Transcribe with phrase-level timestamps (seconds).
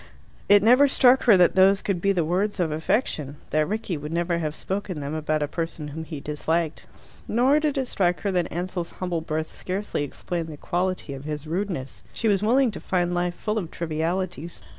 [0.49, 4.11] It never struck her that those could be the words of affection that Rickie would
[4.11, 6.87] never have spoken them about a person whom he disliked.
[7.27, 11.45] Nor did it strike her that Ansell's humble birth scarcely explained the quality of his
[11.45, 12.01] rudeness.
[12.13, 14.63] She was willing to find life full of trivialities.